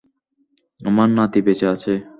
[0.81, 1.93] আমার নাতি বেঁচে আছে।